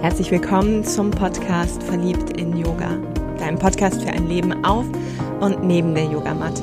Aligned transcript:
Herzlich 0.00 0.30
willkommen 0.30 0.84
zum 0.84 1.10
Podcast 1.10 1.82
Verliebt 1.82 2.38
in 2.38 2.56
Yoga, 2.56 2.96
deinem 3.36 3.58
Podcast 3.58 4.00
für 4.00 4.10
ein 4.10 4.28
Leben 4.28 4.64
auf 4.64 4.86
und 5.40 5.64
neben 5.64 5.92
der 5.92 6.04
Yogamatte. 6.04 6.62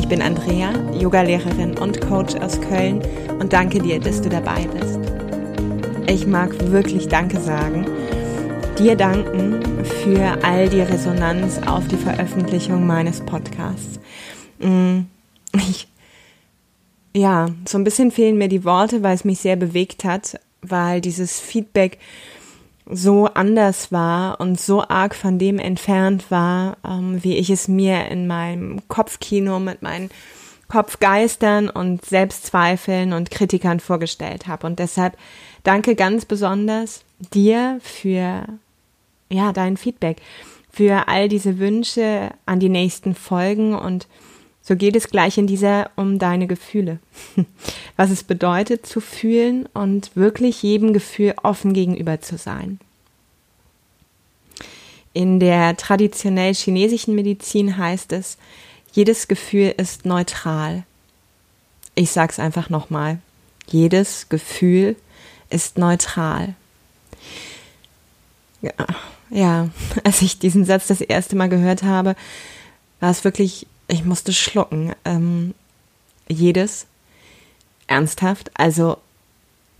Ich 0.00 0.08
bin 0.08 0.20
Andrea, 0.20 0.72
Yogalehrerin 0.92 1.78
und 1.78 2.00
Coach 2.00 2.34
aus 2.34 2.60
Köln 2.60 3.00
und 3.38 3.52
danke 3.52 3.78
dir, 3.78 4.00
dass 4.00 4.20
du 4.20 4.28
dabei 4.28 4.66
bist. 4.66 4.98
Ich 6.08 6.26
mag 6.26 6.50
wirklich 6.72 7.06
Danke 7.06 7.38
sagen, 7.38 7.86
dir 8.76 8.96
danken 8.96 9.62
für 10.02 10.44
all 10.44 10.68
die 10.68 10.80
Resonanz 10.80 11.60
auf 11.68 11.86
die 11.86 11.96
Veröffentlichung 11.96 12.84
meines 12.84 13.20
Podcasts. 13.20 14.00
Mm, 14.58 15.02
ich, 15.54 15.86
ja, 17.14 17.46
so 17.68 17.78
ein 17.78 17.84
bisschen 17.84 18.10
fehlen 18.10 18.36
mir 18.36 18.48
die 18.48 18.64
Worte, 18.64 19.04
weil 19.04 19.14
es 19.14 19.24
mich 19.24 19.38
sehr 19.38 19.54
bewegt 19.54 20.02
hat, 20.02 20.40
weil 20.60 21.00
dieses 21.00 21.38
Feedback 21.38 22.00
so 22.86 23.26
anders 23.26 23.92
war 23.92 24.40
und 24.40 24.60
so 24.60 24.82
arg 24.82 25.14
von 25.14 25.38
dem 25.38 25.58
entfernt 25.58 26.30
war, 26.30 26.76
ähm, 26.86 27.22
wie 27.22 27.36
ich 27.36 27.50
es 27.50 27.68
mir 27.68 28.08
in 28.08 28.26
meinem 28.26 28.86
Kopfkino 28.88 29.58
mit 29.58 29.82
meinen 29.82 30.10
Kopfgeistern 30.68 31.68
und 31.68 32.04
Selbstzweifeln 32.04 33.12
und 33.12 33.30
Kritikern 33.30 33.80
vorgestellt 33.80 34.46
habe. 34.46 34.66
Und 34.66 34.78
deshalb 34.78 35.16
danke 35.62 35.94
ganz 35.94 36.24
besonders 36.24 37.04
dir 37.32 37.78
für 37.82 38.44
ja 39.30 39.52
dein 39.52 39.76
Feedback, 39.76 40.18
für 40.70 41.08
all 41.08 41.28
diese 41.28 41.58
Wünsche 41.58 42.30
an 42.46 42.60
die 42.60 42.68
nächsten 42.68 43.14
Folgen 43.14 43.74
und 43.74 44.08
so 44.66 44.76
geht 44.76 44.96
es 44.96 45.08
gleich 45.08 45.36
in 45.36 45.46
dieser 45.46 45.90
um 45.94 46.18
deine 46.18 46.46
Gefühle. 46.46 46.98
Was 47.96 48.10
es 48.10 48.22
bedeutet 48.22 48.86
zu 48.86 49.00
fühlen 49.00 49.68
und 49.74 50.16
wirklich 50.16 50.62
jedem 50.62 50.94
Gefühl 50.94 51.34
offen 51.42 51.74
gegenüber 51.74 52.20
zu 52.22 52.38
sein. 52.38 52.80
In 55.12 55.38
der 55.38 55.76
traditionell 55.76 56.54
chinesischen 56.54 57.14
Medizin 57.14 57.76
heißt 57.76 58.12
es, 58.12 58.38
jedes 58.92 59.28
Gefühl 59.28 59.74
ist 59.76 60.06
neutral. 60.06 60.84
Ich 61.94 62.10
sag's 62.10 62.38
einfach 62.38 62.70
nochmal. 62.70 63.18
Jedes 63.66 64.28
Gefühl 64.28 64.96
ist 65.50 65.78
neutral. 65.78 66.54
Ja, 68.62 68.72
ja, 69.30 69.68
als 70.04 70.22
ich 70.22 70.38
diesen 70.38 70.64
Satz 70.64 70.86
das 70.86 71.02
erste 71.02 71.36
Mal 71.36 71.48
gehört 71.48 71.82
habe, 71.82 72.16
war 73.00 73.10
es 73.10 73.24
wirklich 73.24 73.66
ich 73.88 74.04
musste 74.04 74.32
schlucken. 74.32 74.94
Ähm, 75.04 75.54
jedes, 76.28 76.86
ernsthaft, 77.86 78.50
also 78.54 78.98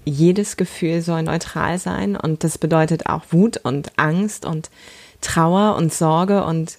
jedes 0.05 0.57
Gefühl 0.57 1.01
soll 1.01 1.23
neutral 1.23 1.79
sein 1.79 2.17
und 2.17 2.45
das 2.45 2.59
bedeutet 2.59 3.07
auch 3.07 3.25
Wut 3.31 3.57
und 3.59 3.99
Angst 3.99 4.45
und 4.45 4.71
Trauer 5.23 5.77
und 5.77 5.93
Sorge 5.93 6.45
und 6.45 6.79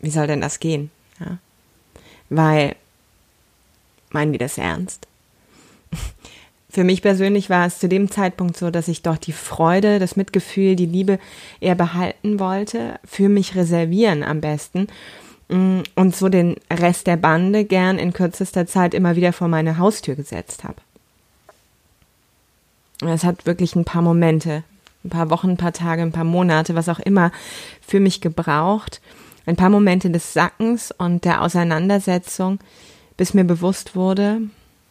wie 0.00 0.10
soll 0.10 0.26
denn 0.26 0.42
das 0.42 0.60
gehen? 0.60 0.90
Ja? 1.20 1.38
Weil, 2.28 2.76
meinen 4.10 4.32
die 4.32 4.38
das 4.38 4.58
ernst? 4.58 5.06
Für 6.68 6.84
mich 6.84 7.02
persönlich 7.02 7.50
war 7.50 7.66
es 7.66 7.78
zu 7.78 7.88
dem 7.88 8.10
Zeitpunkt 8.10 8.56
so, 8.56 8.70
dass 8.70 8.88
ich 8.88 9.02
doch 9.02 9.18
die 9.18 9.32
Freude, 9.32 9.98
das 9.98 10.16
Mitgefühl, 10.16 10.74
die 10.74 10.86
Liebe 10.86 11.18
eher 11.60 11.74
behalten 11.74 12.40
wollte, 12.40 12.98
für 13.04 13.28
mich 13.28 13.54
reservieren 13.54 14.22
am 14.22 14.40
besten 14.40 14.86
und 15.52 16.16
so 16.16 16.28
den 16.28 16.56
Rest 16.70 17.06
der 17.06 17.16
Bande 17.16 17.64
gern 17.64 17.98
in 17.98 18.12
kürzester 18.12 18.66
Zeit 18.66 18.94
immer 18.94 19.16
wieder 19.16 19.32
vor 19.32 19.48
meine 19.48 19.78
Haustür 19.78 20.14
gesetzt 20.14 20.64
habe. 20.64 20.76
Es 23.06 23.24
hat 23.24 23.46
wirklich 23.46 23.74
ein 23.74 23.84
paar 23.84 24.02
Momente, 24.02 24.62
ein 25.04 25.10
paar 25.10 25.30
Wochen, 25.30 25.50
ein 25.50 25.56
paar 25.56 25.72
Tage, 25.72 26.02
ein 26.02 26.12
paar 26.12 26.24
Monate, 26.24 26.74
was 26.74 26.88
auch 26.88 27.00
immer, 27.00 27.32
für 27.86 28.00
mich 28.00 28.20
gebraucht. 28.20 29.00
Ein 29.44 29.56
paar 29.56 29.70
Momente 29.70 30.08
des 30.10 30.32
Sackens 30.32 30.92
und 30.96 31.24
der 31.24 31.42
Auseinandersetzung, 31.42 32.60
bis 33.16 33.34
mir 33.34 33.44
bewusst 33.44 33.96
wurde, 33.96 34.42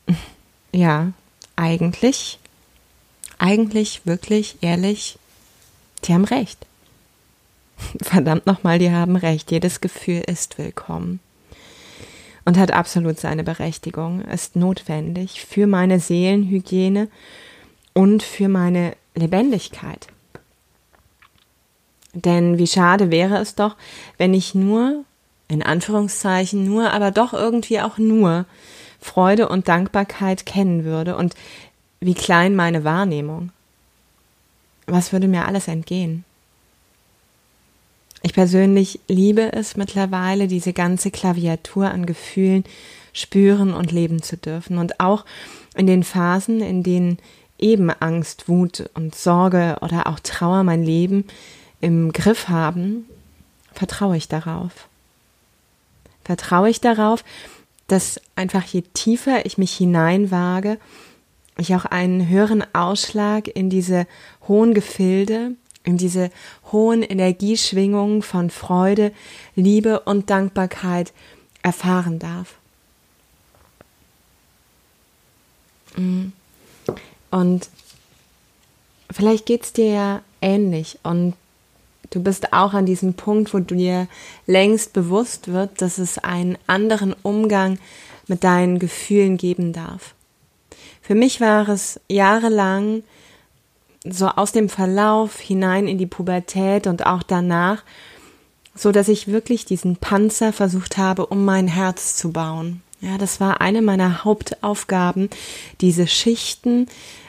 ja, 0.73 1.13
eigentlich, 1.55 2.37
eigentlich, 3.37 4.01
wirklich, 4.05 4.57
ehrlich, 4.61 5.17
die 6.03 6.13
haben 6.13 6.25
recht. 6.25 6.65
verdammt 8.01 8.45
nochmal, 8.45 8.79
die 8.79 8.91
haben 8.91 9.15
recht. 9.15 9.51
Jedes 9.51 9.81
Gefühl 9.81 10.23
ist 10.27 10.57
willkommen 10.57 11.19
und 12.45 12.57
hat 12.57 12.71
absolut 12.71 13.19
seine 13.19 13.43
Berechtigung, 13.43 14.21
ist 14.21 14.55
notwendig 14.55 15.45
für 15.45 15.67
meine 15.67 15.99
Seelenhygiene 15.99 17.07
und 17.93 18.23
für 18.23 18.47
meine 18.47 18.95
Lebendigkeit. 19.15 20.07
Denn 22.13 22.57
wie 22.57 22.67
schade 22.67 23.11
wäre 23.11 23.37
es 23.37 23.55
doch, 23.55 23.75
wenn 24.17 24.33
ich 24.33 24.55
nur, 24.55 25.05
in 25.47 25.63
Anführungszeichen 25.63 26.65
nur, 26.65 26.91
aber 26.91 27.11
doch 27.11 27.33
irgendwie 27.33 27.79
auch 27.79 27.97
nur 27.97 28.45
Freude 28.99 29.49
und 29.49 29.67
Dankbarkeit 29.67 30.45
kennen 30.45 30.83
würde 30.83 31.15
und 31.15 31.35
wie 31.99 32.13
klein 32.13 32.55
meine 32.55 32.83
Wahrnehmung. 32.83 33.51
Was 34.87 35.13
würde 35.13 35.27
mir 35.27 35.45
alles 35.45 35.67
entgehen? 35.67 36.25
Ich 38.23 38.33
persönlich 38.33 38.99
liebe 39.07 39.51
es 39.53 39.77
mittlerweile, 39.77 40.47
diese 40.47 40.73
ganze 40.73 41.09
Klaviatur 41.09 41.89
an 41.89 42.05
Gefühlen 42.05 42.63
spüren 43.13 43.73
und 43.73 43.91
leben 43.91 44.21
zu 44.21 44.37
dürfen. 44.37 44.77
Und 44.77 44.99
auch 44.99 45.25
in 45.75 45.87
den 45.87 46.03
Phasen, 46.03 46.61
in 46.61 46.83
denen 46.83 47.17
eben 47.57 47.89
Angst, 47.89 48.47
Wut 48.47 48.89
und 48.93 49.15
Sorge 49.15 49.77
oder 49.81 50.07
auch 50.07 50.19
Trauer 50.19 50.63
mein 50.63 50.83
Leben 50.83 51.25
im 51.79 52.11
Griff 52.11 52.47
haben, 52.47 53.05
vertraue 53.73 54.17
ich 54.17 54.27
darauf. 54.27 54.87
Vertraue 56.23 56.69
ich 56.69 56.79
darauf, 56.79 57.23
dass 57.87 58.21
einfach 58.35 58.63
je 58.63 58.83
tiefer 58.93 59.45
ich 59.45 59.57
mich 59.57 59.73
hineinwage, 59.73 60.77
ich 61.57 61.75
auch 61.75 61.85
einen 61.85 62.29
höheren 62.29 62.63
Ausschlag 62.73 63.47
in 63.47 63.69
diese 63.69 64.07
hohen 64.47 64.73
Gefilde 64.73 65.51
in 65.83 65.97
diese 65.97 66.29
hohen 66.71 67.03
Energieschwingungen 67.03 68.21
von 68.21 68.49
Freude, 68.49 69.11
Liebe 69.55 70.01
und 70.01 70.29
Dankbarkeit 70.29 71.13
erfahren 71.63 72.19
darf. 72.19 72.55
Mm. 75.95 76.27
Und 77.31 77.69
vielleicht 79.09 79.45
geht 79.45 79.63
es 79.63 79.73
dir 79.73 79.91
ja 79.91 80.21
ähnlich 80.41 80.99
und 81.03 81.33
du 82.09 82.21
bist 82.21 82.53
auch 82.53 82.73
an 82.73 82.85
diesem 82.85 83.13
Punkt, 83.13 83.53
wo 83.53 83.59
du 83.59 83.75
dir 83.75 84.07
längst 84.45 84.93
bewusst 84.93 85.47
wird, 85.47 85.81
dass 85.81 85.97
es 85.97 86.17
einen 86.17 86.57
anderen 86.67 87.15
Umgang 87.23 87.79
mit 88.27 88.43
deinen 88.43 88.79
Gefühlen 88.79 89.37
geben 89.37 89.73
darf. 89.73 90.13
Für 91.01 91.15
mich 91.15 91.41
war 91.41 91.67
es 91.69 91.99
jahrelang 92.07 93.03
so 94.03 94.27
aus 94.27 94.51
dem 94.51 94.69
Verlauf 94.69 95.39
hinein 95.39 95.87
in 95.87 95.97
die 95.97 96.07
Pubertät 96.07 96.87
und 96.87 97.05
auch 97.05 97.23
danach, 97.23 97.83
so 98.75 98.91
dass 98.91 99.07
ich 99.07 99.27
wirklich 99.27 99.65
diesen 99.65 99.97
Panzer 99.97 100.53
versucht 100.53 100.97
habe, 100.97 101.25
um 101.25 101.45
mein 101.45 101.67
Herz 101.67 102.15
zu 102.15 102.31
bauen. 102.31 102.81
Ja, 103.01 103.17
das 103.17 103.39
war 103.39 103.61
eine 103.61 103.81
meiner 103.81 104.23
Hauptaufgaben, 104.23 105.29
diese 105.81 106.07
Schichten 106.07 106.87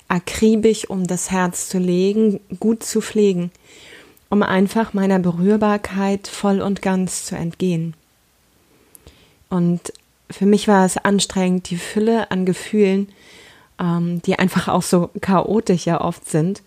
akribisch 0.08 0.90
um 0.90 1.06
das 1.06 1.30
Herz 1.30 1.70
zu 1.70 1.78
legen, 1.78 2.40
gut 2.60 2.82
zu 2.82 3.00
pflegen, 3.00 3.50
um 4.28 4.42
einfach 4.42 4.92
meiner 4.92 5.18
Berührbarkeit 5.18 6.28
voll 6.28 6.60
und 6.60 6.82
ganz 6.82 7.24
zu 7.24 7.34
entgehen. 7.34 7.94
Und 9.48 9.92
für 10.30 10.44
mich 10.44 10.68
war 10.68 10.84
es 10.84 10.98
anstrengend, 10.98 11.70
die 11.70 11.76
Fülle 11.76 12.30
an 12.30 12.44
Gefühlen, 12.44 13.08
ähm, 13.82 14.22
die 14.22 14.38
einfach 14.38 14.68
auch 14.68 14.82
so 14.82 15.10
chaotisch 15.20 15.86
ja 15.86 16.00
oft 16.00 16.28
sind, 16.30 16.62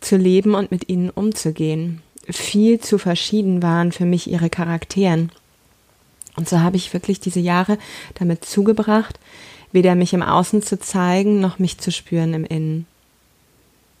zu 0.00 0.16
leben 0.16 0.54
und 0.54 0.70
mit 0.70 0.88
ihnen 0.88 1.10
umzugehen. 1.10 2.02
Viel 2.28 2.80
zu 2.80 2.98
verschieden 2.98 3.62
waren 3.62 3.92
für 3.92 4.04
mich 4.04 4.28
ihre 4.28 4.50
Charakteren. 4.50 5.30
Und 6.36 6.48
so 6.48 6.60
habe 6.60 6.76
ich 6.76 6.92
wirklich 6.92 7.20
diese 7.20 7.40
Jahre 7.40 7.78
damit 8.14 8.44
zugebracht, 8.44 9.18
weder 9.70 9.94
mich 9.94 10.12
im 10.12 10.22
Außen 10.22 10.62
zu 10.62 10.78
zeigen, 10.78 11.40
noch 11.40 11.58
mich 11.58 11.78
zu 11.78 11.92
spüren 11.92 12.34
im 12.34 12.44
Innen. 12.44 12.86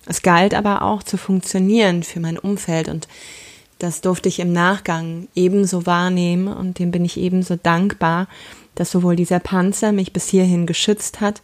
Es 0.06 0.22
galt 0.22 0.54
aber 0.54 0.82
auch 0.82 1.02
zu 1.02 1.16
funktionieren 1.16 2.02
für 2.02 2.20
mein 2.20 2.38
Umfeld 2.38 2.88
und 2.88 3.06
das 3.78 4.00
durfte 4.00 4.28
ich 4.28 4.40
im 4.40 4.52
Nachgang 4.52 5.28
ebenso 5.34 5.86
wahrnehmen 5.86 6.48
und 6.48 6.78
dem 6.78 6.90
bin 6.90 7.04
ich 7.04 7.16
ebenso 7.16 7.56
dankbar, 7.56 8.28
dass 8.74 8.90
sowohl 8.90 9.16
dieser 9.16 9.40
Panzer 9.40 9.92
mich 9.92 10.12
bis 10.12 10.28
hierhin 10.28 10.66
geschützt 10.66 11.20
hat 11.20 11.42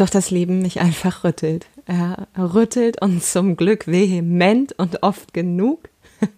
doch 0.00 0.10
das 0.10 0.30
Leben 0.30 0.62
mich 0.62 0.80
einfach 0.80 1.24
rüttelt. 1.24 1.66
Er 1.86 2.26
rüttelt 2.36 3.00
und 3.00 3.22
zum 3.22 3.56
Glück 3.56 3.86
vehement 3.86 4.72
und 4.78 5.02
oft 5.02 5.32
genug. 5.32 5.88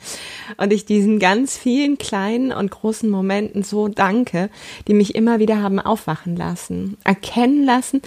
Und 0.56 0.72
ich 0.72 0.86
diesen 0.86 1.20
ganz 1.20 1.56
vielen 1.56 1.98
kleinen 1.98 2.50
und 2.50 2.72
großen 2.72 3.08
Momenten 3.08 3.62
so 3.62 3.86
danke, 3.86 4.50
die 4.88 4.92
mich 4.92 5.14
immer 5.14 5.38
wieder 5.38 5.62
haben 5.62 5.78
aufwachen 5.78 6.34
lassen, 6.34 6.96
erkennen 7.04 7.64
lassen, 7.64 8.02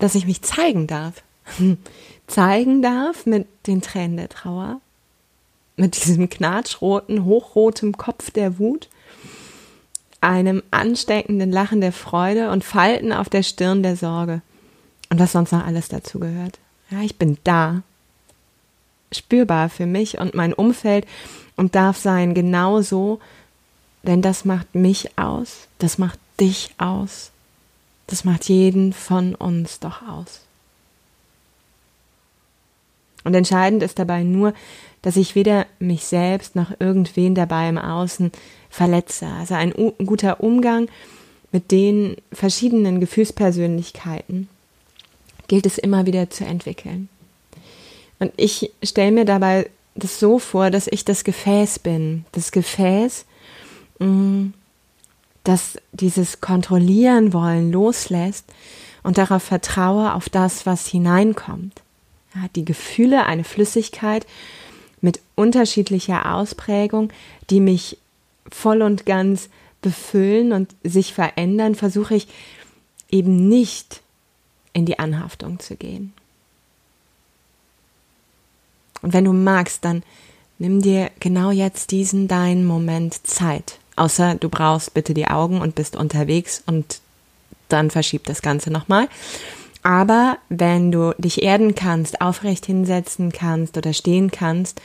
dass 0.00 0.16
ich 0.16 0.26
mich 0.26 0.42
zeigen 0.42 0.88
darf. 0.88 1.22
zeigen 2.26 2.82
darf 2.82 3.24
mit 3.24 3.46
den 3.68 3.82
Tränen 3.82 4.16
der 4.16 4.30
Trauer, 4.30 4.80
mit 5.76 6.04
diesem 6.04 6.28
knatschroten, 6.28 7.24
hochrotem 7.24 7.96
Kopf 7.96 8.32
der 8.32 8.58
Wut, 8.58 8.88
einem 10.20 10.60
ansteckenden 10.72 11.52
Lachen 11.52 11.80
der 11.80 11.92
Freude 11.92 12.50
und 12.50 12.64
Falten 12.64 13.12
auf 13.12 13.28
der 13.28 13.44
Stirn 13.44 13.84
der 13.84 13.94
Sorge 13.94 14.42
und 15.10 15.18
was 15.18 15.32
sonst 15.32 15.52
noch 15.52 15.66
alles 15.66 15.88
dazu 15.88 16.18
gehört. 16.18 16.58
Ja, 16.90 17.02
ich 17.02 17.16
bin 17.16 17.36
da, 17.44 17.82
spürbar 19.12 19.68
für 19.68 19.86
mich 19.86 20.18
und 20.18 20.34
mein 20.34 20.52
Umfeld 20.54 21.06
und 21.56 21.74
darf 21.74 21.98
sein 21.98 22.32
genau 22.34 22.80
so, 22.80 23.20
denn 24.02 24.22
das 24.22 24.44
macht 24.44 24.74
mich 24.74 25.18
aus, 25.18 25.68
das 25.78 25.98
macht 25.98 26.18
dich 26.40 26.70
aus, 26.78 27.30
das 28.06 28.24
macht 28.24 28.48
jeden 28.48 28.92
von 28.92 29.34
uns 29.34 29.80
doch 29.80 30.02
aus. 30.08 30.40
Und 33.24 33.34
entscheidend 33.34 33.82
ist 33.82 33.98
dabei 33.98 34.22
nur, 34.22 34.54
dass 35.02 35.16
ich 35.16 35.34
weder 35.34 35.66
mich 35.78 36.04
selbst 36.04 36.56
noch 36.56 36.72
irgendwen 36.78 37.34
dabei 37.34 37.68
im 37.68 37.78
Außen 37.78 38.32
verletze. 38.70 39.26
Also 39.26 39.54
ein 39.54 39.72
guter 40.04 40.40
Umgang 40.40 40.88
mit 41.52 41.70
den 41.70 42.16
verschiedenen 42.32 43.00
Gefühlspersönlichkeiten 43.00 44.48
gilt 45.50 45.66
es 45.66 45.78
immer 45.78 46.06
wieder 46.06 46.30
zu 46.30 46.44
entwickeln. 46.44 47.08
Und 48.20 48.32
ich 48.36 48.70
stelle 48.84 49.10
mir 49.10 49.24
dabei 49.24 49.68
das 49.96 50.20
so 50.20 50.38
vor, 50.38 50.70
dass 50.70 50.86
ich 50.86 51.04
das 51.04 51.24
Gefäß 51.24 51.80
bin. 51.80 52.24
Das 52.30 52.52
Gefäß, 52.52 53.24
mm, 53.98 54.50
das 55.42 55.76
dieses 55.90 56.40
Kontrollieren 56.40 57.32
wollen 57.32 57.72
loslässt 57.72 58.44
und 59.02 59.18
darauf 59.18 59.42
vertraue 59.42 60.14
auf 60.14 60.28
das, 60.28 60.66
was 60.66 60.86
hineinkommt. 60.86 61.82
Ja, 62.36 62.42
die 62.54 62.64
Gefühle, 62.64 63.26
eine 63.26 63.42
Flüssigkeit 63.42 64.28
mit 65.00 65.18
unterschiedlicher 65.34 66.32
Ausprägung, 66.32 67.12
die 67.50 67.58
mich 67.58 67.98
voll 68.52 68.82
und 68.82 69.04
ganz 69.04 69.48
befüllen 69.82 70.52
und 70.52 70.76
sich 70.84 71.12
verändern, 71.12 71.74
versuche 71.74 72.14
ich 72.14 72.28
eben 73.10 73.48
nicht 73.48 74.02
in 74.72 74.86
die 74.86 74.98
Anhaftung 74.98 75.58
zu 75.58 75.76
gehen. 75.76 76.12
Und 79.02 79.12
wenn 79.12 79.24
du 79.24 79.32
magst, 79.32 79.84
dann 79.84 80.02
nimm 80.58 80.82
dir 80.82 81.10
genau 81.20 81.50
jetzt 81.50 81.90
diesen 81.90 82.28
deinen 82.28 82.64
Moment 82.64 83.26
Zeit. 83.26 83.78
Außer 83.96 84.34
du 84.34 84.48
brauchst 84.48 84.94
bitte 84.94 85.14
die 85.14 85.28
Augen 85.28 85.60
und 85.60 85.74
bist 85.74 85.96
unterwegs 85.96 86.62
und 86.66 87.00
dann 87.68 87.90
verschiebt 87.90 88.28
das 88.28 88.42
Ganze 88.42 88.70
nochmal. 88.70 89.08
Aber 89.82 90.36
wenn 90.48 90.92
du 90.92 91.14
dich 91.18 91.42
erden 91.42 91.74
kannst, 91.74 92.20
aufrecht 92.20 92.66
hinsetzen 92.66 93.32
kannst 93.32 93.78
oder 93.78 93.92
stehen 93.92 94.30
kannst, 94.30 94.80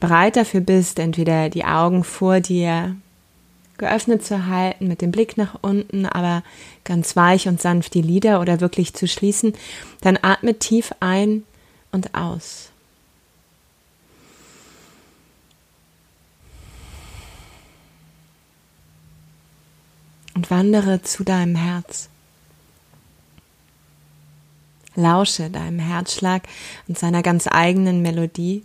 bereit 0.00 0.36
dafür 0.36 0.60
bist, 0.60 0.98
entweder 0.98 1.50
die 1.50 1.64
Augen 1.64 2.02
vor 2.02 2.40
dir 2.40 2.96
geöffnet 3.80 4.24
zu 4.24 4.46
halten, 4.46 4.86
mit 4.86 5.02
dem 5.02 5.10
Blick 5.10 5.36
nach 5.36 5.56
unten, 5.60 6.06
aber 6.06 6.44
ganz 6.84 7.16
weich 7.16 7.48
und 7.48 7.60
sanft 7.60 7.94
die 7.94 8.02
Lider 8.02 8.40
oder 8.40 8.60
wirklich 8.60 8.94
zu 8.94 9.08
schließen, 9.08 9.54
dann 10.00 10.18
atme 10.22 10.58
tief 10.58 10.92
ein 11.00 11.42
und 11.90 12.14
aus. 12.14 12.70
und 20.40 20.50
wandere 20.50 21.02
zu 21.02 21.22
deinem 21.22 21.54
Herz. 21.54 22.08
Lausche 24.94 25.50
deinem 25.50 25.78
Herzschlag 25.78 26.44
und 26.88 26.98
seiner 26.98 27.22
ganz 27.22 27.46
eigenen 27.46 28.00
Melodie. 28.00 28.64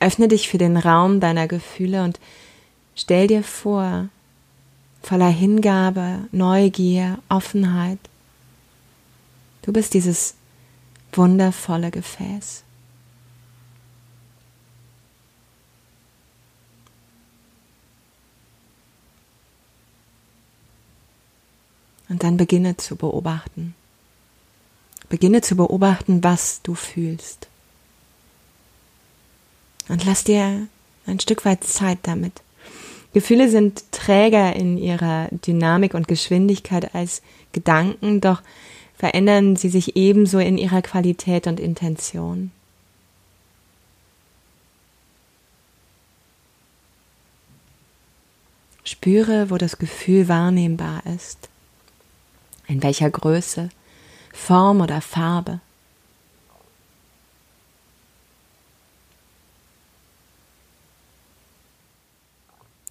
Öffne 0.00 0.26
dich 0.26 0.48
für 0.48 0.58
den 0.58 0.76
Raum 0.76 1.20
deiner 1.20 1.46
Gefühle 1.46 2.02
und 2.02 2.18
stell 2.98 3.28
dir 3.28 3.44
vor, 3.44 4.08
voller 5.02 5.28
Hingabe, 5.28 6.28
Neugier, 6.32 7.18
Offenheit, 7.28 8.00
du 9.62 9.72
bist 9.72 9.94
dieses 9.94 10.34
wundervolle 11.12 11.90
Gefäß. 11.90 12.64
Und 22.08 22.22
dann 22.22 22.36
beginne 22.36 22.76
zu 22.78 22.96
beobachten. 22.96 23.74
Beginne 25.08 25.42
zu 25.42 25.56
beobachten, 25.56 26.24
was 26.24 26.62
du 26.62 26.74
fühlst. 26.74 27.48
Und 29.88 30.04
lass 30.04 30.24
dir 30.24 30.66
ein 31.06 31.20
Stück 31.20 31.44
weit 31.44 31.64
Zeit 31.64 31.98
damit. 32.02 32.42
Gefühle 33.12 33.48
sind 33.48 33.90
träger 33.90 34.54
in 34.54 34.76
ihrer 34.78 35.28
Dynamik 35.30 35.94
und 35.94 36.08
Geschwindigkeit 36.08 36.94
als 36.94 37.22
Gedanken, 37.52 38.20
doch 38.20 38.42
verändern 38.96 39.56
sie 39.56 39.68
sich 39.68 39.96
ebenso 39.96 40.38
in 40.38 40.58
ihrer 40.58 40.82
Qualität 40.82 41.46
und 41.46 41.60
Intention. 41.60 42.50
Spüre, 48.84 49.50
wo 49.50 49.56
das 49.56 49.78
Gefühl 49.78 50.28
wahrnehmbar 50.28 51.02
ist 51.14 51.48
in 52.68 52.82
welcher 52.82 53.10
Größe, 53.10 53.70
Form 54.32 54.80
oder 54.80 55.00
Farbe. 55.00 55.60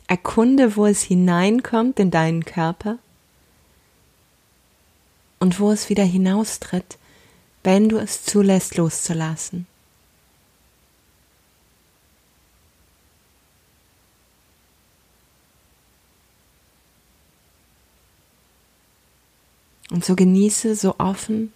Erkunde, 0.07 0.77
wo 0.77 0.85
es 0.85 1.01
hineinkommt 1.01 1.99
in 1.99 2.11
deinen 2.11 2.45
Körper 2.45 2.97
und 5.39 5.59
wo 5.59 5.71
es 5.71 5.89
wieder 5.89 6.03
hinaustritt, 6.03 6.97
wenn 7.63 7.89
du 7.89 7.97
es 7.97 8.23
zulässt 8.23 8.77
loszulassen. 8.77 9.67
Und 19.89 20.03
so 20.03 20.15
genieße 20.15 20.75
so 20.75 20.95
offen 20.99 21.53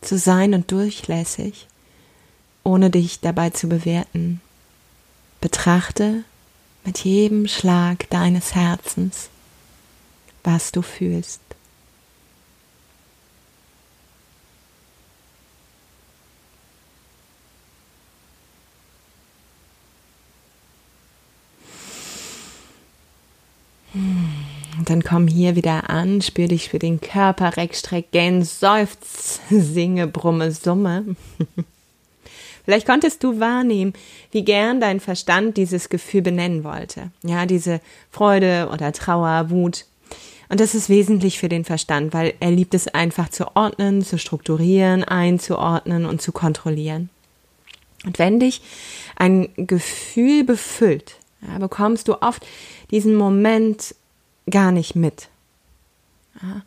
zu 0.00 0.18
sein 0.18 0.54
und 0.54 0.70
durchlässig, 0.70 1.66
ohne 2.64 2.90
dich 2.90 3.20
dabei 3.20 3.50
zu 3.50 3.68
bewerten. 3.68 4.40
Betrachte 5.40 6.24
mit 6.86 7.00
jedem 7.00 7.48
Schlag 7.48 8.08
deines 8.10 8.54
Herzens, 8.54 9.28
was 10.44 10.70
du 10.70 10.82
fühlst. 10.82 11.40
Und 24.78 24.90
dann 24.90 25.02
komm 25.02 25.26
hier 25.26 25.56
wieder 25.56 25.90
an, 25.90 26.22
spür 26.22 26.48
dich 26.48 26.68
für 26.68 26.78
den 26.78 27.00
Körper, 27.00 27.56
reck, 27.56 27.74
streck, 27.74 28.12
gähn, 28.12 28.44
seufz, 28.44 29.40
singe, 29.50 30.06
brumme, 30.06 30.52
summe. 30.52 31.16
Vielleicht 32.66 32.86
konntest 32.86 33.22
du 33.22 33.38
wahrnehmen, 33.38 33.92
wie 34.32 34.44
gern 34.44 34.80
dein 34.80 34.98
Verstand 34.98 35.56
dieses 35.56 35.88
Gefühl 35.88 36.22
benennen 36.22 36.64
wollte. 36.64 37.12
Ja, 37.22 37.46
diese 37.46 37.80
Freude 38.10 38.68
oder 38.72 38.92
Trauer, 38.92 39.50
Wut. 39.50 39.86
Und 40.48 40.58
das 40.58 40.74
ist 40.74 40.88
wesentlich 40.88 41.38
für 41.38 41.48
den 41.48 41.64
Verstand, 41.64 42.12
weil 42.12 42.34
er 42.40 42.50
liebt 42.50 42.74
es 42.74 42.88
einfach 42.88 43.28
zu 43.28 43.54
ordnen, 43.54 44.04
zu 44.04 44.18
strukturieren, 44.18 45.04
einzuordnen 45.04 46.06
und 46.06 46.20
zu 46.20 46.32
kontrollieren. 46.32 47.08
Und 48.04 48.18
wenn 48.18 48.40
dich 48.40 48.60
ein 49.14 49.48
Gefühl 49.56 50.42
befüllt, 50.42 51.18
ja, 51.46 51.58
bekommst 51.58 52.08
du 52.08 52.20
oft 52.20 52.44
diesen 52.90 53.14
Moment 53.14 53.94
gar 54.50 54.72
nicht 54.72 54.96
mit. 54.96 55.28
Ja, 56.42 56.62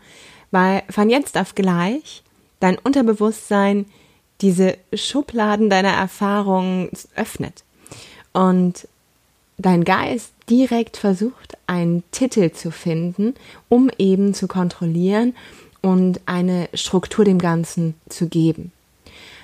weil 0.51 0.84
von 0.89 1.10
jetzt 1.10 1.38
auf 1.38 1.56
gleich 1.56 2.24
dein 2.62 2.77
Unterbewusstsein 2.77 3.86
diese 4.41 4.77
Schubladen 4.93 5.69
deiner 5.69 5.93
Erfahrungen 5.93 6.89
öffnet 7.15 7.63
und 8.34 8.88
dein 9.58 9.84
Geist 9.84 10.31
direkt 10.50 10.98
versucht, 10.98 11.58
einen 11.67 12.03
Titel 12.12 12.51
zu 12.51 12.72
finden, 12.72 13.36
um 13.67 13.89
eben 13.98 14.34
zu 14.34 14.48
kontrollieren 14.48 15.36
und 15.81 16.22
eine 16.25 16.69
Struktur 16.74 17.25
dem 17.25 17.39
Ganzen 17.39 17.96
zu 18.08 18.27
geben. 18.27 18.72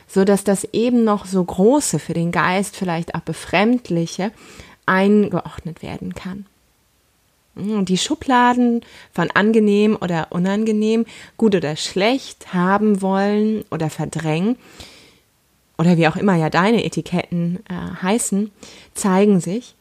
So 0.08 0.24
dass 0.24 0.44
das 0.44 0.66
eben 0.72 1.04
noch 1.04 1.26
so 1.26 1.44
große, 1.44 2.00
für 2.00 2.14
den 2.14 2.32
Geist 2.32 2.76
vielleicht 2.76 3.16
auch 3.16 3.22
befremdliche 3.22 4.32
eingeordnet 4.86 5.82
werden 5.82 6.14
kann. 6.14 6.46
Und 7.56 7.88
die 7.88 7.98
Schubladen 7.98 8.82
von 9.14 9.32
angenehm 9.32 9.98
oder 10.00 10.28
unangenehm, 10.32 11.06
gut 11.38 11.56
oder 11.56 11.76
schlecht, 11.76 12.54
haben 12.54 13.02
wollen 13.02 13.64
oder 13.72 13.90
verdrängen, 13.90 14.58
oder 15.78 15.98
wie 15.98 16.08
auch 16.08 16.16
immer 16.16 16.36
ja 16.36 16.50
deine 16.50 16.84
Etiketten 16.84 17.60
äh, 17.70 18.02
heißen, 18.02 18.52
zeigen 18.94 19.40
sich, 19.40 19.76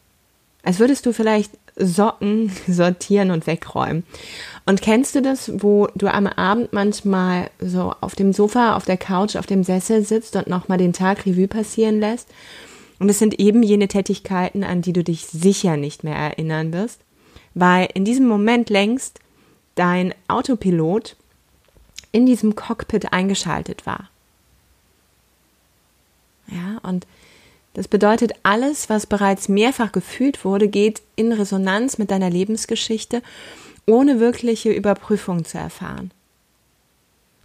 als 0.62 0.78
würdest 0.78 1.06
du 1.06 1.12
vielleicht 1.12 1.52
Socken 1.76 2.52
sortieren 2.68 3.30
und 3.30 3.46
wegräumen. 3.46 4.04
Und 4.66 4.80
kennst 4.80 5.14
du 5.14 5.22
das, 5.22 5.50
wo 5.56 5.88
du 5.94 6.06
am 6.12 6.26
Abend 6.26 6.72
manchmal 6.72 7.50
so 7.60 7.94
auf 8.00 8.14
dem 8.14 8.32
Sofa, 8.32 8.76
auf 8.76 8.84
der 8.84 8.96
Couch, 8.96 9.36
auf 9.36 9.46
dem 9.46 9.64
Sessel 9.64 10.04
sitzt 10.04 10.36
und 10.36 10.46
nochmal 10.46 10.78
den 10.78 10.92
Tag 10.92 11.26
Revue 11.26 11.48
passieren 11.48 12.00
lässt? 12.00 12.28
Und 13.00 13.08
es 13.08 13.18
sind 13.18 13.40
eben 13.40 13.62
jene 13.62 13.88
Tätigkeiten, 13.88 14.62
an 14.62 14.80
die 14.80 14.92
du 14.92 15.02
dich 15.02 15.26
sicher 15.26 15.76
nicht 15.76 16.04
mehr 16.04 16.14
erinnern 16.14 16.72
wirst, 16.72 17.00
weil 17.54 17.88
in 17.94 18.04
diesem 18.04 18.26
Moment 18.26 18.70
längst 18.70 19.20
dein 19.74 20.14
Autopilot 20.28 21.16
in 22.12 22.26
diesem 22.26 22.54
Cockpit 22.54 23.12
eingeschaltet 23.12 23.86
war. 23.86 24.08
Ja, 26.48 26.78
und 26.82 27.06
das 27.74 27.88
bedeutet, 27.88 28.32
alles, 28.44 28.88
was 28.88 29.06
bereits 29.06 29.48
mehrfach 29.48 29.90
gefühlt 29.90 30.44
wurde, 30.44 30.68
geht 30.68 31.02
in 31.16 31.32
Resonanz 31.32 31.98
mit 31.98 32.10
deiner 32.10 32.30
Lebensgeschichte, 32.30 33.22
ohne 33.86 34.20
wirkliche 34.20 34.70
Überprüfung 34.70 35.44
zu 35.44 35.58
erfahren. 35.58 36.12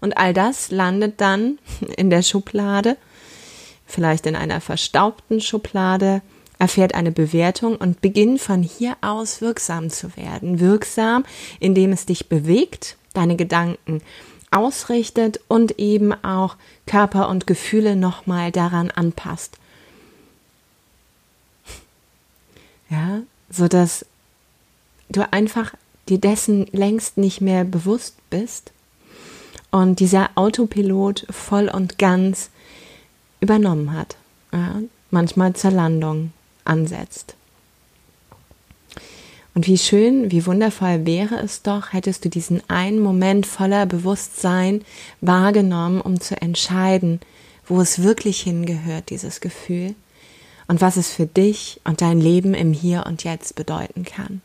Und 0.02 0.18
all 0.18 0.34
das 0.34 0.72
landet 0.72 1.20
dann 1.20 1.58
in 1.98 2.10
der 2.10 2.22
Schublade, 2.22 2.96
vielleicht 3.86 4.28
in 4.28 4.36
einer 4.36 4.62
verstaubten 4.62 5.42
Schublade, 5.42 6.22
erfährt 6.60 6.94
eine 6.94 7.12
Bewertung 7.12 7.78
und 7.78 8.02
beginnt 8.02 8.42
von 8.42 8.62
hier 8.62 8.98
aus 9.02 9.42
wirksam 9.42 9.90
zu 9.90 10.16
werden. 10.16 10.60
Wirksam, 10.60 11.26
indem 11.60 11.94
es 11.94 12.06
dich 12.06 12.28
bewegt, 12.28 12.98
deine 13.14 13.36
Gedanken 13.36 14.02
ausrichtet 14.52 15.40
und 15.48 15.80
eben 15.80 16.14
auch 16.24 16.58
Körper 16.86 17.30
und 17.30 17.48
Gefühle 17.48 17.96
nochmal 17.96 18.52
daran 18.52 18.92
anpasst. 18.92 19.58
Ja, 22.90 23.22
so 23.50 23.68
dass 23.68 24.06
du 25.10 25.32
einfach 25.32 25.74
dir 26.10 26.20
dessen 26.20 26.66
längst 26.72 27.18
nicht 27.18 27.40
mehr 27.40 27.64
bewusst 27.64 28.16
bist 28.30 28.74
und 29.72 30.00
dieser 30.00 30.32
Autopilot 30.36 31.26
voll 31.30 31.70
und 31.70 32.00
ganz 32.00 32.50
übernommen 33.40 33.94
hat. 33.94 34.18
Ja, 34.52 34.82
manchmal 35.12 35.54
zur 35.54 35.72
Landung 35.72 36.34
ansetzt. 36.66 37.36
Und 39.56 39.68
wie 39.68 39.78
schön, 39.78 40.32
wie 40.32 40.46
wundervoll 40.46 41.06
wäre 41.06 41.36
es 41.36 41.64
doch, 41.64 41.92
hättest 41.92 42.24
du 42.24 42.30
diesen 42.30 42.68
einen 42.70 43.00
Moment 43.00 43.46
voller 43.46 43.86
Bewusstsein 43.86 44.86
wahrgenommen, 45.22 46.02
um 46.02 46.22
zu 46.22 46.42
entscheiden, 46.42 47.20
wo 47.68 47.82
es 47.82 48.02
wirklich 48.02 48.42
hingehört, 48.42 49.10
dieses 49.10 49.42
Gefühl, 49.42 49.96
und 50.68 50.82
was 50.82 50.98
es 50.98 51.12
für 51.12 51.26
dich 51.26 51.82
und 51.84 52.02
dein 52.02 52.22
Leben 52.22 52.54
im 52.54 52.74
Hier 52.74 53.06
und 53.08 53.24
Jetzt 53.24 53.56
bedeuten 53.56 54.06
kann. 54.06 54.42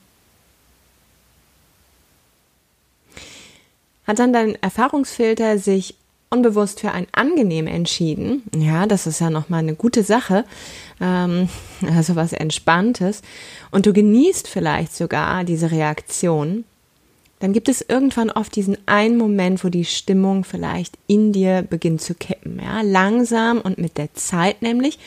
Hat 4.06 4.18
dann 4.18 4.32
dein 4.32 4.60
Erfahrungsfilter 4.62 5.58
sich 5.58 5.96
unbewusst 6.34 6.80
für 6.80 6.92
ein 6.92 7.06
angenehm 7.12 7.66
entschieden, 7.66 8.42
ja, 8.54 8.86
das 8.86 9.06
ist 9.06 9.20
ja 9.20 9.30
nochmal 9.30 9.60
eine 9.60 9.74
gute 9.74 10.02
Sache, 10.02 10.44
ähm, 11.00 11.48
also 11.94 12.16
was 12.16 12.32
Entspanntes, 12.32 13.22
und 13.70 13.86
du 13.86 13.92
genießt 13.92 14.48
vielleicht 14.48 14.94
sogar 14.94 15.44
diese 15.44 15.70
Reaktion, 15.70 16.64
dann 17.40 17.52
gibt 17.52 17.68
es 17.68 17.82
irgendwann 17.82 18.30
oft 18.30 18.54
diesen 18.56 18.76
einen 18.86 19.16
Moment, 19.16 19.64
wo 19.64 19.68
die 19.68 19.84
Stimmung 19.84 20.44
vielleicht 20.44 20.96
in 21.06 21.32
dir 21.32 21.62
beginnt 21.62 22.00
zu 22.00 22.14
kippen, 22.14 22.60
ja, 22.62 22.82
langsam 22.82 23.60
und 23.60 23.78
mit 23.78 23.96
der 23.98 24.12
Zeit 24.14 24.62
nämlich. 24.62 24.98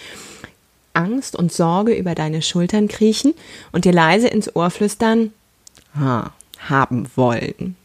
Angst 0.93 1.35
und 1.35 1.53
Sorge 1.53 1.93
über 1.93 2.15
deine 2.15 2.41
Schultern 2.41 2.87
kriechen 2.87 3.35
und 3.71 3.85
dir 3.85 3.93
leise 3.93 4.27
ins 4.29 4.55
Ohr 4.55 4.71
flüstern, 4.71 5.31
ha, 5.95 6.33
haben 6.57 7.07
wollen, 7.15 7.75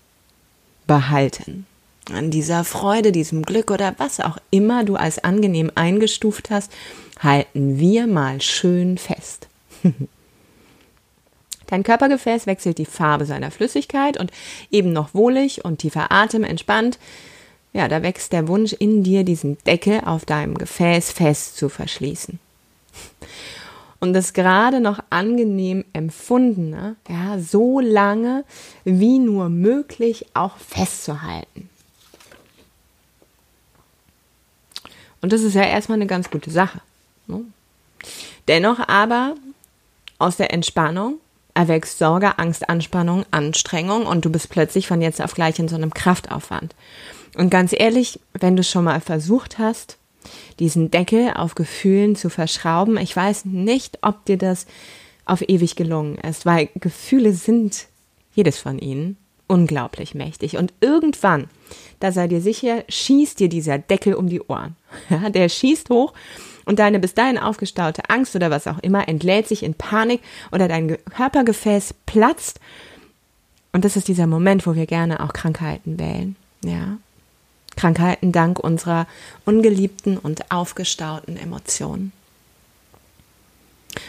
behalten 0.87 1.67
an 2.11 2.31
dieser 2.31 2.65
Freude, 2.65 3.13
diesem 3.13 3.43
Glück 3.43 3.71
oder 3.71 3.95
was 3.99 4.21
auch 4.21 4.39
immer 4.51 4.85
du 4.85 4.97
als 4.97 5.23
angenehm 5.23 5.71
eingestuft 5.75 6.51
hast, 6.51 6.73
halten 7.21 7.79
wir 7.79 8.07
mal 8.07 8.41
schön 8.41 8.99
fest. 8.99 9.49
Dein 11.67 11.85
Körpergefäß 11.85 12.47
wechselt 12.47 12.79
die 12.79 12.85
Farbe 12.85 13.25
seiner 13.25 13.51
Flüssigkeit 13.51 14.19
und 14.19 14.31
eben 14.71 14.93
noch 14.93 15.15
wohlig 15.15 15.65
und 15.65 15.79
tiefer 15.79 16.13
Atem 16.13 16.45
entspannt. 16.45 16.99
Ja, 17.73 17.89
da 17.89 18.03
wächst 18.03 18.33
der 18.35 18.49
Wunsch 18.49 18.75
in 18.75 19.03
dir, 19.03 19.25
diesen 19.25 19.57
Deckel 19.65 20.03
auf 20.05 20.27
deinem 20.27 20.59
Gefäß 20.59 21.13
fest 21.13 21.57
zu 21.57 21.71
verschließen. 21.71 22.39
Und 24.01 24.13
das 24.13 24.35
gerade 24.35 24.81
noch 24.81 24.99
angenehm 25.09 25.85
empfundene, 25.93 26.97
ja, 27.09 27.39
so 27.39 27.81
lange 27.81 28.45
wie 28.85 29.19
nur 29.19 29.49
möglich 29.49 30.27
auch 30.35 30.57
festzuhalten. 30.59 31.71
Und 35.23 35.33
das 35.33 35.43
ist 35.43 35.55
ja 35.55 35.63
erstmal 35.63 35.97
eine 35.97 36.07
ganz 36.07 36.31
gute 36.31 36.51
Sache. 36.51 36.81
Ne? 37.27 37.41
Dennoch 38.49 38.87
aber 38.89 39.35
aus 40.19 40.37
der 40.37 40.53
Entspannung 40.53 41.19
erwächst 41.55 41.99
Sorge, 41.99 42.39
Angst, 42.39 42.69
Anspannung, 42.69 43.25
Anstrengung 43.31 44.07
und 44.07 44.25
du 44.25 44.31
bist 44.31 44.51
plötzlich 44.51 44.87
von 44.87 45.01
jetzt 45.01 45.23
auf 45.23 45.35
gleich 45.35 45.59
in 45.59 45.69
so 45.69 45.77
einem 45.77 45.95
Kraftaufwand. 45.95 46.75
Und 47.37 47.51
ganz 47.51 47.73
ehrlich, 47.77 48.21
wenn 48.35 48.57
du 48.57 48.65
schon 48.65 48.85
mal 48.85 49.01
versucht 49.01 49.59
hast, 49.59 49.97
diesen 50.59 50.91
Deckel 50.91 51.33
auf 51.35 51.55
Gefühlen 51.55 52.17
zu 52.17 52.31
verschrauben, 52.31 52.97
ich 52.97 53.15
weiß 53.15 53.45
nicht, 53.47 53.99
ob 54.03 54.25
dir 54.25 54.39
das 54.39 54.67
auf 55.25 55.43
ewig 55.49 55.77
gelungen 55.77 56.17
ist, 56.17 56.47
weil 56.47 56.69
Gefühle 56.75 57.33
sind, 57.33 57.87
jedes 58.35 58.59
von 58.59 58.79
ihnen, 58.79 59.17
unglaublich 59.47 60.15
mächtig. 60.15 60.57
Und 60.57 60.73
irgendwann, 60.81 61.49
da 62.01 62.13
sei 62.13 62.29
dir 62.29 62.41
sicher, 62.41 62.85
schießt 62.89 63.39
dir 63.39 63.49
dieser 63.49 63.79
Deckel 63.79 64.15
um 64.15 64.29
die 64.29 64.41
Ohren. 64.41 64.77
Ja, 65.11 65.31
der 65.31 65.49
schießt 65.49 65.91
hoch 65.91 66.13
und 66.65 66.79
deine 66.79 66.99
bis 66.99 67.15
dahin 67.15 67.39
aufgestaute 67.39 68.09
Angst 68.09 68.37
oder 68.37 68.51
was 68.51 68.67
auch 68.67 68.79
immer 68.79 69.09
entlädt 69.09 69.49
sich 69.49 69.63
in 69.63 69.75
Panik 69.75 70.21
oder 70.51 70.69
dein 70.69 70.97
Körpergefäß 71.05 71.95
platzt. 72.07 72.61
Und 73.73 73.85
das 73.85 73.97
ist 73.97 74.09
dieser 74.09 74.27
Moment, 74.27 74.67
wo 74.67 74.75
wir 74.75 74.87
gerne 74.87 75.21
auch 75.21 75.33
Krankheiten 75.33 75.99
wählen. 75.99 76.37
Ja. 76.65 76.99
Krankheiten 77.77 78.33
dank 78.33 78.59
unserer 78.59 79.07
ungeliebten 79.47 80.19
und 80.19 80.51
aufgestauten 80.51 81.37
Emotionen. 81.37 82.13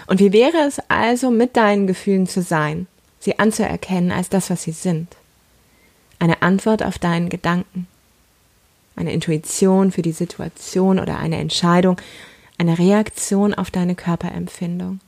Und 0.07 0.19
wie 0.19 0.33
wäre 0.33 0.57
es 0.67 0.79
also, 0.89 1.31
mit 1.31 1.55
deinen 1.55 1.87
Gefühlen 1.87 2.27
zu 2.27 2.41
sein, 2.41 2.87
sie 3.19 3.39
anzuerkennen 3.39 4.11
als 4.11 4.29
das, 4.29 4.49
was 4.49 4.63
sie 4.63 4.71
sind? 4.71 5.15
eine 6.23 6.41
Antwort 6.41 6.83
auf 6.83 6.97
deinen 6.97 7.27
Gedanken, 7.27 7.85
eine 8.95 9.13
Intuition 9.13 9.91
für 9.91 10.01
die 10.01 10.11
Situation 10.11 10.99
oder 10.99 11.17
eine 11.17 11.37
Entscheidung, 11.37 11.97
eine 12.57 12.77
Reaktion 12.77 13.53
auf 13.53 13.71
deine 13.71 13.95
Körperempfindung. 13.95 14.99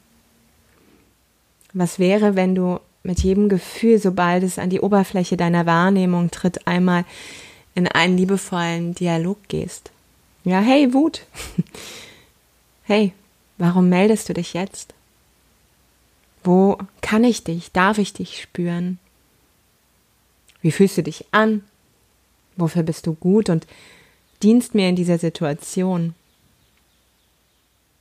Was 1.73 1.99
wäre, 1.99 2.35
wenn 2.35 2.55
du 2.55 2.79
mit 3.03 3.19
jedem 3.19 3.49
Gefühl, 3.49 3.99
sobald 3.99 4.43
es 4.43 4.57
an 4.57 4.69
die 4.69 4.79
Oberfläche 4.79 5.37
deiner 5.37 5.65
Wahrnehmung 5.65 6.31
tritt, 6.31 6.65
einmal 6.67 7.05
in 7.75 7.87
einen 7.87 8.17
liebevollen 8.17 8.95
Dialog 8.95 9.37
gehst? 9.47 9.91
Ja, 10.43 10.59
hey, 10.59 10.93
Wut. 10.93 11.21
Hey, 12.87 13.13
warum 13.57 13.89
meldest 13.89 14.29
du 14.29 14.35
dich 14.35 14.53
jetzt? 14.53 14.93
Wo 16.43 16.77
kann 17.01 17.23
ich 17.23 17.43
dich, 17.43 17.71
darf 17.71 17.97
ich 17.97 18.13
dich 18.13 18.39
spüren? 18.39 18.99
Wie 20.61 20.71
fühlst 20.71 20.95
du 20.95 21.01
dich 21.01 21.25
an? 21.31 21.63
Wofür 22.57 22.83
bist 22.83 23.07
du 23.07 23.13
gut 23.13 23.50
und 23.50 23.67
dienst 24.41 24.75
mir 24.75 24.89
in 24.89 24.95
dieser 24.95 25.17
Situation? 25.17 26.13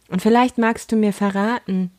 Und 0.09 0.23
vielleicht 0.23 0.59
magst 0.59 0.93
du 0.93 0.97
mir 0.97 1.13
verraten, 1.13 1.91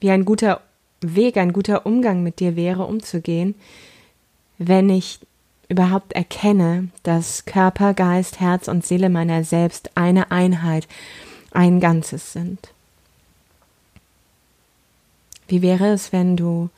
wie 0.00 0.10
ein 0.10 0.24
guter 0.24 0.62
Weg, 1.00 1.36
ein 1.36 1.52
guter 1.52 1.86
Umgang 1.86 2.22
mit 2.22 2.40
dir 2.40 2.56
wäre, 2.56 2.84
umzugehen, 2.84 3.54
wenn 4.58 4.90
ich 4.90 5.20
überhaupt 5.68 6.12
erkenne, 6.12 6.88
dass 7.04 7.44
Körper, 7.44 7.94
Geist, 7.94 8.40
Herz 8.40 8.68
und 8.68 8.84
Seele 8.84 9.08
meiner 9.08 9.44
selbst 9.44 9.96
eine 9.96 10.30
Einheit, 10.30 10.88
ein 11.52 11.80
Ganzes 11.80 12.32
sind. 12.32 12.72
Wie 15.46 15.62
wäre 15.62 15.92
es, 15.92 16.12
wenn 16.12 16.36
du, 16.36 16.70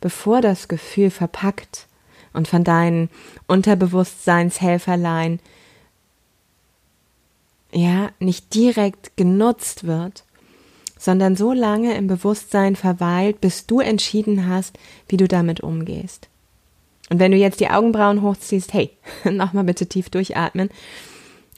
bevor 0.00 0.40
das 0.40 0.68
Gefühl 0.68 1.10
verpackt 1.10 1.86
und 2.34 2.46
von 2.46 2.64
deinen 2.64 3.08
Unterbewusstseinshelferlein 3.46 5.40
ja 7.72 8.10
nicht 8.18 8.54
direkt 8.54 9.16
genutzt 9.16 9.84
wird, 9.86 10.24
sondern 10.98 11.36
so 11.36 11.52
lange 11.52 11.94
im 11.96 12.06
Bewusstsein 12.06 12.76
verweilt, 12.76 13.40
bis 13.40 13.66
du 13.66 13.80
entschieden 13.80 14.48
hast, 14.48 14.78
wie 15.08 15.16
du 15.16 15.26
damit 15.26 15.60
umgehst. 15.60 16.28
Und 17.10 17.18
wenn 17.18 17.32
du 17.32 17.36
jetzt 17.36 17.60
die 17.60 17.68
Augenbrauen 17.68 18.22
hochziehst, 18.22 18.72
hey, 18.72 18.90
nochmal 19.24 19.64
bitte 19.64 19.86
tief 19.86 20.08
durchatmen. 20.10 20.70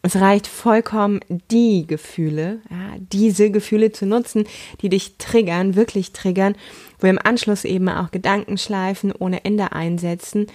Es 0.07 0.15
reicht 0.15 0.47
vollkommen, 0.47 1.19
die 1.51 1.85
Gefühle, 1.85 2.61
ja, 2.71 2.95
diese 3.13 3.51
Gefühle 3.51 3.91
zu 3.91 4.07
nutzen, 4.07 4.45
die 4.81 4.89
dich 4.89 5.17
triggern, 5.19 5.75
wirklich 5.75 6.13
triggern, 6.13 6.55
wo 7.01 7.09
im 7.09 7.19
Anschluss 7.19 7.65
eben 7.65 7.89
auch 7.89 8.13
Gedankenschleifen 8.13 9.11
ohne 9.11 9.45
Ende 9.45 9.73
einsetzen 9.73 10.47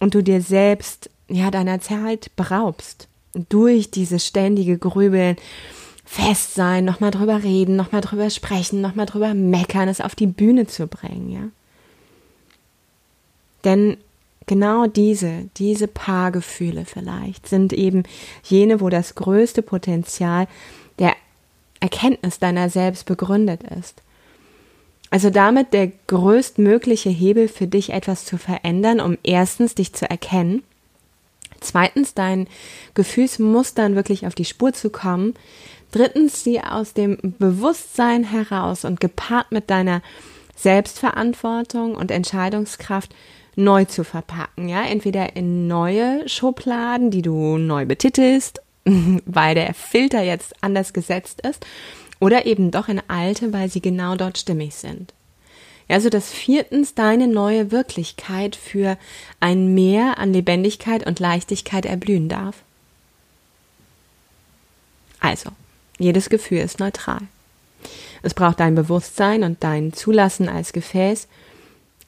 und 0.00 0.14
du 0.14 0.22
dir 0.22 0.40
selbst, 0.40 1.10
ja, 1.28 1.50
deiner 1.50 1.82
Zeit 1.82 2.30
beraubst. 2.34 3.08
Durch 3.50 3.90
dieses 3.90 4.26
ständige 4.26 4.78
Grübeln, 4.78 5.36
fest 6.06 6.54
sein, 6.54 6.86
nochmal 6.86 7.10
drüber 7.10 7.42
reden, 7.42 7.76
nochmal 7.76 8.00
drüber 8.00 8.30
sprechen, 8.30 8.80
nochmal 8.80 9.04
drüber 9.04 9.34
meckern, 9.34 9.90
es 9.90 10.00
auf 10.00 10.14
die 10.14 10.28
Bühne 10.28 10.66
zu 10.66 10.86
bringen, 10.86 11.30
ja. 11.30 11.48
Denn 13.64 13.98
genau 14.46 14.86
diese, 14.86 15.48
diese 15.56 15.88
Paargefühle 15.88 16.84
vielleicht 16.84 17.48
sind 17.48 17.72
eben 17.72 18.02
jene, 18.42 18.80
wo 18.80 18.88
das 18.88 19.14
größte 19.14 19.62
Potenzial 19.62 20.46
der 20.98 21.14
Erkenntnis 21.80 22.38
deiner 22.38 22.70
selbst 22.70 23.06
begründet 23.06 23.62
ist. 23.78 24.02
Also 25.10 25.30
damit 25.30 25.72
der 25.72 25.92
größtmögliche 26.06 27.10
Hebel 27.10 27.48
für 27.48 27.66
dich 27.66 27.92
etwas 27.92 28.24
zu 28.24 28.36
verändern, 28.36 29.00
um 29.00 29.16
erstens 29.22 29.74
dich 29.74 29.92
zu 29.92 30.08
erkennen, 30.10 30.62
zweitens 31.60 32.14
deinen 32.14 32.48
Gefühlsmustern 32.94 33.94
wirklich 33.94 34.26
auf 34.26 34.34
die 34.34 34.44
Spur 34.44 34.72
zu 34.72 34.90
kommen, 34.90 35.34
drittens 35.92 36.42
sie 36.42 36.60
aus 36.60 36.94
dem 36.94 37.18
Bewusstsein 37.38 38.24
heraus 38.24 38.84
und 38.84 39.00
gepaart 39.00 39.52
mit 39.52 39.70
deiner 39.70 40.02
Selbstverantwortung 40.56 41.94
und 41.94 42.10
Entscheidungskraft 42.10 43.14
neu 43.56 43.84
zu 43.84 44.04
verpacken, 44.04 44.68
ja, 44.68 44.84
entweder 44.84 45.36
in 45.36 45.66
neue 45.66 46.28
Schubladen, 46.28 47.10
die 47.10 47.22
du 47.22 47.58
neu 47.58 47.86
betitelst, 47.86 48.60
weil 49.26 49.54
der 49.54 49.74
Filter 49.74 50.22
jetzt 50.22 50.54
anders 50.62 50.92
gesetzt 50.92 51.40
ist, 51.40 51.64
oder 52.20 52.46
eben 52.46 52.70
doch 52.70 52.88
in 52.88 53.02
alte, 53.08 53.52
weil 53.52 53.68
sie 53.68 53.80
genau 53.80 54.16
dort 54.16 54.38
stimmig 54.38 54.74
sind. 54.74 55.12
Ja, 55.88 55.96
also 55.96 56.08
das 56.08 56.30
viertens 56.30 56.94
deine 56.94 57.28
neue 57.28 57.70
Wirklichkeit 57.70 58.56
für 58.56 58.96
ein 59.40 59.74
Mehr 59.74 60.18
an 60.18 60.32
Lebendigkeit 60.32 61.06
und 61.06 61.20
Leichtigkeit 61.20 61.84
erblühen 61.84 62.28
darf. 62.28 62.56
Also, 65.20 65.50
jedes 65.98 66.30
Gefühl 66.30 66.58
ist 66.58 66.80
neutral. 66.80 67.20
Es 68.22 68.32
braucht 68.32 68.60
dein 68.60 68.74
Bewusstsein 68.74 69.42
und 69.42 69.62
dein 69.62 69.92
Zulassen 69.92 70.48
als 70.48 70.72
Gefäß, 70.72 71.28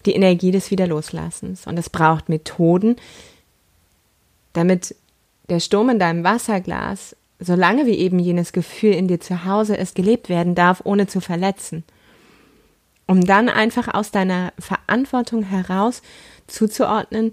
die 0.07 0.15
Energie 0.15 0.51
des 0.51 0.71
Wiederloslassens. 0.71 1.67
Und 1.67 1.79
es 1.79 1.91
braucht 1.91 2.29
Methoden, 2.29 2.97
damit 4.53 4.95
der 5.49 5.61
Sturm 5.61 5.91
in 5.91 5.99
deinem 5.99 6.25
Wasserglas, 6.25 7.15
solange 7.39 7.87
wie 7.87 7.97
eben 7.97 8.19
jenes 8.19 8.53
Gefühl 8.53 8.93
in 8.93 9.09
dir 9.09 9.21
zu 9.21 9.45
Hause 9.45 9.77
ist, 9.77 9.95
gelebt 9.95 10.29
werden 10.29 10.55
darf, 10.55 10.81
ohne 10.85 11.07
zu 11.07 11.21
verletzen. 11.21 11.85
Um 13.07 13.25
dann 13.25 13.49
einfach 13.49 13.93
aus 13.93 14.11
deiner 14.11 14.53
Verantwortung 14.59 15.43
heraus 15.43 16.03
zuzuordnen, 16.47 17.33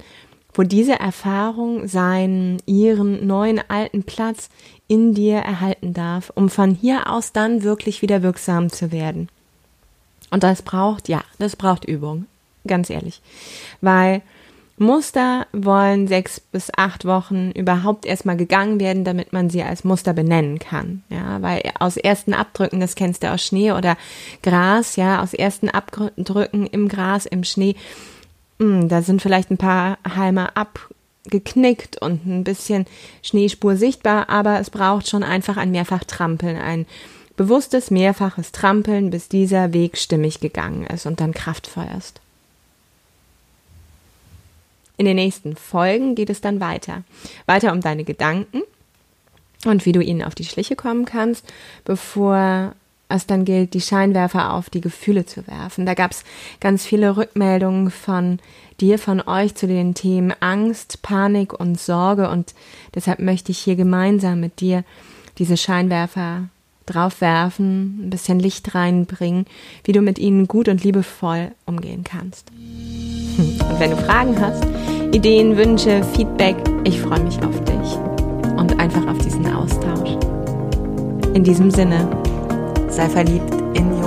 wo 0.54 0.62
diese 0.62 1.00
Erfahrung 1.00 1.88
seinen, 1.88 2.62
ihren 2.68 3.26
neuen 3.26 3.60
alten 3.70 4.04
Platz 4.04 4.50
in 4.88 5.16
dir 5.16 5.38
erhalten 5.38 5.94
darf, 5.94 6.32
um 6.36 6.50
von 6.50 6.76
hier 6.76 7.10
aus 7.10 7.32
dann 7.32 7.64
wirklich 7.64 8.04
wieder 8.04 8.22
wirksam 8.22 8.70
zu 8.70 8.92
werden. 8.92 9.30
Und 10.30 10.44
das 10.44 10.62
braucht, 10.62 11.10
ja, 11.10 11.24
das 11.40 11.56
braucht 11.56 11.86
Übung 11.86 12.28
ganz 12.66 12.90
ehrlich. 12.90 13.22
Weil 13.82 14.22
Muster 14.78 15.46
wollen 15.54 16.08
sechs 16.08 16.40
bis 16.40 16.72
acht 16.76 17.06
Wochen 17.06 17.52
überhaupt 17.52 18.06
erstmal 18.06 18.38
gegangen 18.38 18.80
werden, 18.80 19.04
damit 19.04 19.32
man 19.32 19.50
sie 19.50 19.62
als 19.62 19.84
Muster 19.84 20.14
benennen 20.14 20.58
kann. 20.58 21.04
Ja, 21.10 21.42
weil 21.42 21.62
aus 21.80 21.96
ersten 21.96 22.34
Abdrücken, 22.34 22.80
das 22.80 22.96
kennst 22.96 23.24
du 23.24 23.32
aus 23.32 23.46
Schnee 23.46 23.72
oder 23.72 23.98
Gras, 24.42 24.96
ja, 24.96 25.22
aus 25.22 25.34
ersten 25.34 25.70
Abdrücken 25.70 26.66
im 26.68 26.88
Gras, 26.88 27.28
im 27.28 27.44
Schnee, 27.44 27.76
mh, 28.58 28.82
hm, 28.82 28.90
da 28.90 29.04
sind 29.04 29.22
vielleicht 29.22 29.52
ein 29.52 29.58
paar 29.58 30.00
Halme 30.16 30.50
abgeknickt 30.58 32.02
und 32.02 32.26
ein 32.26 32.44
bisschen 32.44 32.86
Schneespur 33.22 33.76
sichtbar, 33.76 34.30
aber 34.30 34.60
es 34.60 34.72
braucht 34.72 35.08
schon 35.08 35.24
einfach 35.24 35.58
ein 35.58 35.72
Mehrfachtrampeln, 35.72 36.58
ein 36.58 36.88
bewusstes 37.36 37.92
mehrfaches 37.92 38.52
Trampeln, 38.52 39.12
bis 39.12 39.30
dieser 39.30 39.72
Weg 39.72 40.00
stimmig 40.00 40.40
gegangen 40.40 40.88
ist 40.88 41.06
und 41.06 41.20
dann 41.20 41.32
kraftvoll 41.32 41.88
ist. 41.96 42.23
In 44.98 45.06
den 45.06 45.16
nächsten 45.16 45.56
Folgen 45.56 46.16
geht 46.16 46.30
es 46.30 46.42
dann 46.42 46.60
weiter. 46.60 47.04
Weiter 47.46 47.72
um 47.72 47.82
deine 47.82 48.04
Gedanken 48.04 48.62
und 49.66 49.86
wie 49.86 49.92
du 49.92 50.02
ihnen 50.02 50.24
auf 50.24 50.36
die 50.36 50.46
Schliche 50.46 50.76
kommen 50.76 51.06
kannst, 51.06 51.52
bevor 51.86 52.74
es 53.10 53.28
dann 53.28 53.46
gilt, 53.46 53.74
die 53.74 53.82
Scheinwerfer 53.82 54.54
auf 54.54 54.70
die 54.70 54.82
Gefühle 54.82 55.26
zu 55.26 55.46
werfen. 55.48 55.86
Da 55.86 55.94
gab 55.94 56.12
es 56.12 56.24
ganz 56.60 56.86
viele 56.86 57.16
Rückmeldungen 57.16 57.92
von 57.92 58.40
dir, 58.80 58.98
von 58.98 59.22
euch 59.22 59.56
zu 59.56 59.68
den 59.68 59.94
Themen 59.94 60.34
Angst, 60.40 61.02
Panik 61.02 61.54
und 61.54 61.80
Sorge 61.80 62.30
und 62.30 62.54
deshalb 62.96 63.20
möchte 63.20 63.52
ich 63.52 63.60
hier 63.60 63.76
gemeinsam 63.76 64.40
mit 64.40 64.60
dir 64.60 64.84
diese 65.38 65.58
Scheinwerfer 65.58 66.50
draufwerfen, 66.86 68.08
ein 68.08 68.10
bisschen 68.10 68.40
Licht 68.40 68.76
reinbringen, 68.76 69.46
wie 69.84 69.94
du 69.94 70.02
mit 70.02 70.20
ihnen 70.20 70.48
gut 70.48 70.68
und 70.68 70.84
liebevoll 70.84 71.52
umgehen 71.66 72.04
kannst. 72.04 72.52
Und 73.38 73.80
wenn 73.80 73.92
du 73.92 73.98
Fragen 73.98 74.40
hast, 74.40 74.64
Ideen, 75.14 75.58
Wünsche, 75.58 76.04
Feedback, 76.16 76.56
ich 76.84 77.00
freue 77.00 77.22
mich 77.22 77.38
auf 77.44 77.60
dich 77.64 77.98
und 78.58 78.80
einfach 78.80 79.06
auf 79.08 79.18
diesen 79.20 79.46
Austausch. 79.54 80.18
In 81.34 81.44
diesem 81.44 81.72
Sinne, 81.72 82.08
sei 82.90 83.10
verliebt 83.10 83.54
in 83.74 84.03